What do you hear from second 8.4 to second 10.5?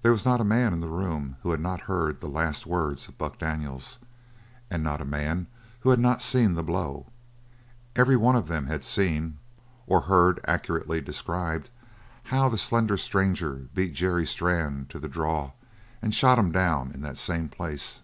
them had seen, or heard